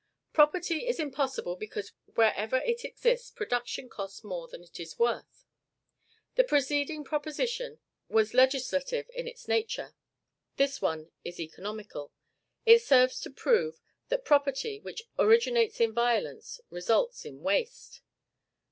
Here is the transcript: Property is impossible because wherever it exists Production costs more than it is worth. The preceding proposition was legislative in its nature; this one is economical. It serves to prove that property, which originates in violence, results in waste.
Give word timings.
Property 0.33 0.87
is 0.87 0.99
impossible 0.99 1.55
because 1.55 1.91
wherever 2.15 2.57
it 2.57 2.83
exists 2.83 3.29
Production 3.29 3.87
costs 3.87 4.23
more 4.23 4.47
than 4.47 4.63
it 4.63 4.79
is 4.79 4.97
worth. 4.97 5.45
The 6.33 6.43
preceding 6.43 7.03
proposition 7.03 7.77
was 8.09 8.33
legislative 8.33 9.11
in 9.13 9.27
its 9.27 9.47
nature; 9.47 9.93
this 10.57 10.81
one 10.81 11.11
is 11.23 11.39
economical. 11.39 12.11
It 12.65 12.81
serves 12.81 13.19
to 13.21 13.29
prove 13.29 13.79
that 14.09 14.25
property, 14.25 14.79
which 14.79 15.03
originates 15.19 15.79
in 15.79 15.93
violence, 15.93 16.59
results 16.71 17.23
in 17.23 17.43
waste. 17.43 18.01